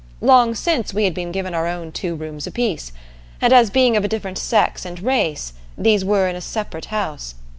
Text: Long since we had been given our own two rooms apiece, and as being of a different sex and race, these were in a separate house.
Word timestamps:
Long 0.21 0.55
since 0.55 0.95
we 0.95 1.03
had 1.03 1.13
been 1.13 1.31
given 1.31 1.53
our 1.53 1.67
own 1.67 1.91
two 1.91 2.15
rooms 2.15 2.47
apiece, 2.47 2.91
and 3.39 3.53
as 3.53 3.69
being 3.69 3.95
of 3.95 4.03
a 4.03 4.07
different 4.07 4.39
sex 4.39 4.83
and 4.83 4.99
race, 4.99 5.53
these 5.77 6.03
were 6.03 6.27
in 6.27 6.35
a 6.35 6.41
separate 6.41 6.85
house. 6.85 7.35